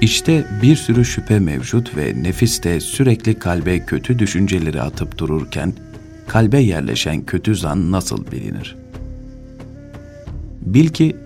İşte 0.00 0.44
bir 0.62 0.76
sürü 0.76 1.04
şüphe 1.04 1.38
mevcut 1.38 1.96
ve 1.96 2.22
nefis 2.22 2.62
de 2.62 2.80
sürekli 2.80 3.38
kalbe 3.38 3.78
kötü 3.78 4.18
düşünceleri 4.18 4.82
atıp 4.82 5.18
dururken, 5.18 5.72
kalbe 6.28 6.58
yerleşen 6.58 7.26
kötü 7.26 7.54
zan 7.54 7.92
nasıl 7.92 8.26
bilinir? 8.32 8.76
Bil 10.60 10.88
ki, 10.88 11.16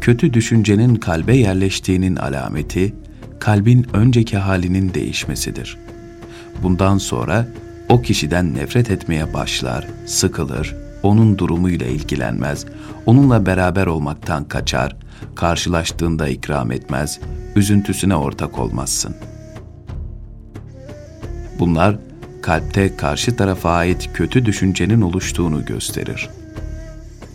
kötü 0.00 0.34
düşüncenin 0.34 0.94
kalbe 0.94 1.36
yerleştiğinin 1.36 2.16
alameti, 2.16 2.94
kalbin 3.38 3.86
önceki 3.92 4.38
halinin 4.38 4.94
değişmesidir. 4.94 5.76
Bundan 6.62 6.98
sonra 6.98 7.48
o 7.88 8.02
kişiden 8.02 8.54
nefret 8.54 8.90
etmeye 8.90 9.34
başlar, 9.34 9.86
sıkılır, 10.06 10.76
onun 11.04 11.38
durumuyla 11.38 11.86
ilgilenmez, 11.86 12.66
onunla 13.06 13.46
beraber 13.46 13.86
olmaktan 13.86 14.44
kaçar, 14.44 14.96
karşılaştığında 15.34 16.28
ikram 16.28 16.72
etmez, 16.72 17.20
üzüntüsüne 17.56 18.16
ortak 18.16 18.58
olmazsın. 18.58 19.16
Bunlar 21.58 21.96
kalpte 22.42 22.96
karşı 22.96 23.36
tarafa 23.36 23.70
ait 23.70 24.10
kötü 24.14 24.44
düşüncenin 24.44 25.00
oluştuğunu 25.00 25.64
gösterir. 25.64 26.28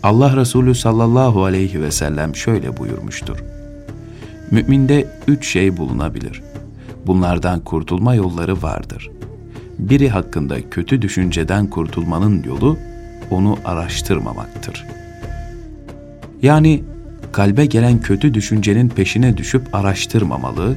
Allah 0.02 0.36
Resulü 0.36 0.74
sallallahu 0.74 1.44
aleyhi 1.44 1.82
ve 1.82 1.90
sellem 1.90 2.36
şöyle 2.36 2.76
buyurmuştur. 2.76 3.38
Müminde 4.50 5.06
üç 5.26 5.46
şey 5.46 5.76
bulunabilir. 5.76 6.42
Bunlardan 7.06 7.60
kurtulma 7.60 8.14
yolları 8.14 8.62
vardır. 8.62 9.10
Biri 9.78 10.08
hakkında 10.08 10.70
kötü 10.70 11.02
düşünceden 11.02 11.66
kurtulmanın 11.66 12.42
yolu 12.42 12.76
onu 13.30 13.58
araştırmamaktır. 13.64 14.86
Yani 16.42 16.84
kalbe 17.32 17.66
gelen 17.66 18.00
kötü 18.00 18.34
düşüncenin 18.34 18.88
peşine 18.88 19.36
düşüp 19.36 19.74
araştırmamalı, 19.74 20.76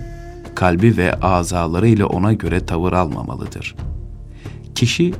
kalbi 0.55 0.97
ve 0.97 1.13
azaları 1.13 1.87
ile 1.87 2.05
ona 2.05 2.33
göre 2.33 2.65
tavır 2.65 2.93
almamalıdır. 2.93 3.75
Kişi 4.75 5.13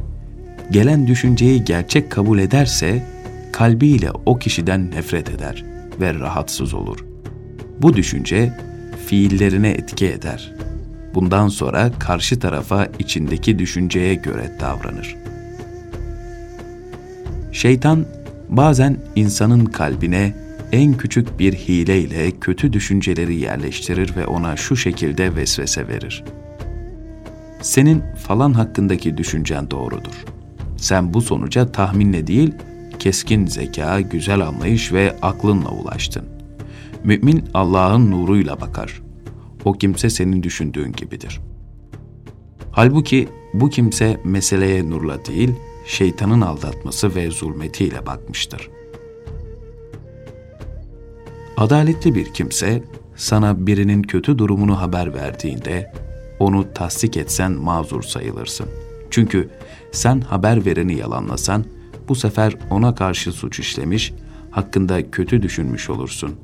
gelen 0.71 1.07
düşünceyi 1.07 1.63
gerçek 1.63 2.11
kabul 2.11 2.39
ederse 2.39 3.05
kalbiyle 3.51 4.11
o 4.25 4.39
kişiden 4.39 4.91
nefret 4.91 5.29
eder 5.29 5.63
ve 6.01 6.13
rahatsız 6.13 6.73
olur. 6.73 7.05
Bu 7.81 7.93
düşünce 7.93 8.57
fiillerine 9.07 9.69
etki 9.69 10.07
eder. 10.07 10.53
Bundan 11.13 11.47
sonra 11.47 11.91
karşı 11.99 12.39
tarafa 12.39 12.87
içindeki 12.99 13.59
düşünceye 13.59 14.15
göre 14.15 14.57
davranır. 14.59 15.22
Şeytan 17.53 18.05
bazen 18.49 18.97
insanın 19.15 19.65
kalbine 19.65 20.35
en 20.71 20.93
küçük 20.93 21.39
bir 21.39 21.53
hileyle 21.53 22.31
kötü 22.31 22.73
düşünceleri 22.73 23.35
yerleştirir 23.35 24.15
ve 24.15 24.27
ona 24.27 24.55
şu 24.55 24.75
şekilde 24.75 25.35
vesvese 25.35 25.87
verir. 25.87 26.23
Senin 27.61 28.03
falan 28.27 28.53
hakkındaki 28.53 29.17
düşüncen 29.17 29.71
doğrudur. 29.71 30.25
Sen 30.77 31.13
bu 31.13 31.21
sonuca 31.21 31.71
tahminle 31.71 32.27
değil, 32.27 32.53
keskin 32.99 33.45
zeka, 33.45 34.01
güzel 34.01 34.41
anlayış 34.41 34.93
ve 34.93 35.15
aklınla 35.21 35.69
ulaştın. 35.69 36.25
Mümin 37.03 37.43
Allah'ın 37.53 38.11
nuruyla 38.11 38.61
bakar. 38.61 39.01
O 39.65 39.73
kimse 39.73 40.09
senin 40.09 40.43
düşündüğün 40.43 40.91
gibidir. 40.91 41.39
Halbuki 42.71 43.27
bu 43.53 43.69
kimse 43.69 44.19
meseleye 44.23 44.89
nurla 44.89 45.25
değil, 45.25 45.51
şeytanın 45.87 46.41
aldatması 46.41 47.15
ve 47.15 47.31
zulmetiyle 47.31 48.05
bakmıştır.'' 48.05 48.83
Adaletli 51.57 52.15
bir 52.15 52.33
kimse 52.33 52.83
sana 53.15 53.67
birinin 53.67 54.03
kötü 54.03 54.37
durumunu 54.37 54.81
haber 54.81 55.13
verdiğinde 55.13 55.91
onu 56.39 56.73
tasdik 56.73 57.17
etsen 57.17 57.51
mazur 57.51 58.03
sayılırsın. 58.03 58.67
Çünkü 59.09 59.49
sen 59.91 60.21
haber 60.21 60.65
vereni 60.65 60.95
yalanlasan 60.95 61.65
bu 62.07 62.15
sefer 62.15 62.55
ona 62.69 62.95
karşı 62.95 63.31
suç 63.31 63.59
işlemiş, 63.59 64.13
hakkında 64.51 65.11
kötü 65.11 65.41
düşünmüş 65.41 65.89
olursun. 65.89 66.35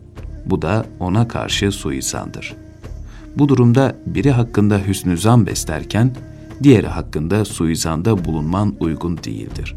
Bu 0.45 0.61
da 0.61 0.85
ona 0.99 1.27
karşı 1.27 1.71
suisandır. 1.71 2.55
Bu 3.35 3.49
durumda 3.49 3.95
biri 4.05 4.31
hakkında 4.31 4.79
hüsnü 4.87 5.17
zan 5.17 5.45
beslerken 5.45 6.15
diğeri 6.63 6.87
hakkında 6.87 7.45
suizanda 7.45 8.25
bulunman 8.25 8.75
uygun 8.79 9.17
değildir. 9.17 9.75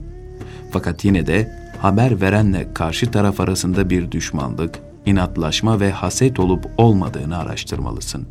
Fakat 0.71 1.05
yine 1.05 1.27
de 1.27 1.63
haber 1.79 2.21
verenle 2.21 2.75
karşı 2.75 3.11
taraf 3.11 3.41
arasında 3.41 3.91
bir 3.91 4.11
düşmanlık, 4.11 4.79
inatlaşma 5.07 5.81
ve 5.81 5.91
haset 5.91 6.41
olup 6.41 6.67
olmadığını 6.79 7.39
araştırmalısın. 7.39 8.27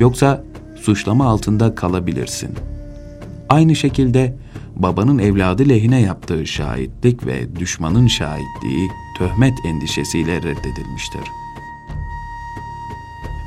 Yoksa 0.00 0.44
suçlama 0.76 1.26
altında 1.26 1.74
kalabilirsin. 1.74 2.50
Aynı 3.48 3.76
şekilde 3.76 4.36
babanın 4.76 5.18
evladı 5.18 5.68
lehine 5.68 6.00
yaptığı 6.00 6.46
şahitlik 6.46 7.26
ve 7.26 7.56
düşmanın 7.56 8.06
şahitliği 8.06 8.88
töhmet 9.18 9.54
endişesiyle 9.66 10.36
reddedilmiştir. 10.36 11.22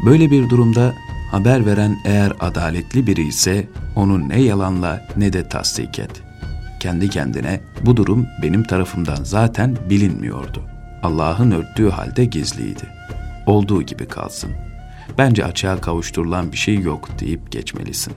Böyle 0.06 0.31
bir 0.31 0.50
durumda 0.50 0.95
haber 1.31 1.65
veren 1.65 1.97
eğer 2.05 2.33
adaletli 2.39 3.07
biri 3.07 3.27
ise 3.27 3.67
onu 3.95 4.29
ne 4.29 4.41
yalanla 4.41 5.07
ne 5.17 5.33
de 5.33 5.49
tasdik 5.49 5.99
et. 5.99 6.21
Kendi 6.79 7.09
kendine 7.09 7.61
bu 7.85 7.97
durum 7.97 8.27
benim 8.43 8.63
tarafımdan 8.63 9.23
zaten 9.23 9.77
bilinmiyordu.'' 9.89 10.77
Allah'ın 11.03 11.51
örttüğü 11.51 11.89
halde 11.89 12.25
gizliydi. 12.25 12.83
Olduğu 13.45 13.81
gibi 13.81 14.07
kalsın. 14.07 14.51
Bence 15.17 15.45
açığa 15.45 15.81
kavuşturulan 15.81 16.51
bir 16.51 16.57
şey 16.57 16.79
yok 16.79 17.19
deyip 17.19 17.51
geçmelisin. 17.51 18.13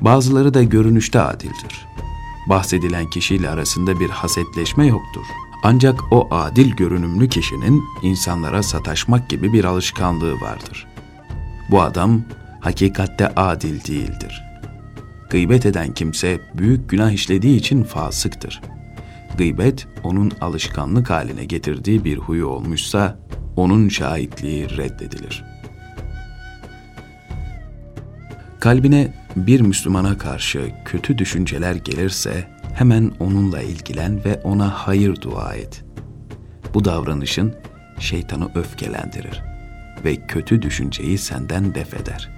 Bazıları 0.00 0.54
da 0.54 0.62
görünüşte 0.62 1.20
adildir. 1.20 1.86
Bahsedilen 2.48 3.10
kişiyle 3.10 3.48
arasında 3.50 4.00
bir 4.00 4.10
hasetleşme 4.10 4.86
yoktur. 4.86 5.24
Ancak 5.64 6.12
o 6.12 6.28
adil 6.30 6.70
görünümlü 6.70 7.28
kişinin 7.28 7.82
insanlara 8.02 8.62
sataşmak 8.62 9.30
gibi 9.30 9.52
bir 9.52 9.64
alışkanlığı 9.64 10.40
vardır. 10.40 10.86
Bu 11.70 11.82
adam 11.82 12.24
hakikatte 12.60 13.28
adil 13.28 13.84
değildir. 13.84 14.44
Gıybet 15.30 15.66
eden 15.66 15.94
kimse 15.94 16.40
büyük 16.54 16.90
günah 16.90 17.10
işlediği 17.10 17.56
için 17.56 17.82
fasıktır.'' 17.82 18.74
Gıybet 19.38 19.86
onun 20.02 20.32
alışkanlık 20.40 21.10
haline 21.10 21.44
getirdiği 21.44 22.04
bir 22.04 22.18
huyu 22.18 22.46
olmuşsa 22.46 23.18
onun 23.56 23.88
şahitliği 23.88 24.76
reddedilir. 24.76 25.44
Kalbine 28.60 29.14
bir 29.36 29.60
Müslümana 29.60 30.18
karşı 30.18 30.72
kötü 30.84 31.18
düşünceler 31.18 31.74
gelirse 31.74 32.48
hemen 32.74 33.12
onunla 33.20 33.62
ilgilen 33.62 34.24
ve 34.24 34.40
ona 34.44 34.68
hayır 34.68 35.20
dua 35.20 35.54
et. 35.54 35.84
Bu 36.74 36.84
davranışın 36.84 37.54
şeytanı 37.98 38.50
öfkelendirir 38.54 39.53
ve 40.04 40.16
kötü 40.16 40.62
düşünceyi 40.62 41.18
senden 41.18 41.74
def 41.74 41.94
eder. 41.94 42.30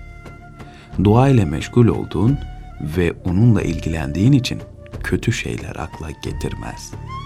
Dua 1.05 1.28
ile 1.28 1.44
meşgul 1.44 1.87
olduğun 1.87 2.39
ve 2.81 3.12
onunla 3.25 3.62
ilgilendiğin 3.62 4.33
için 4.33 4.61
kötü 5.03 5.33
şeyler 5.33 5.77
akla 5.77 6.11
getirmez.'' 6.11 7.25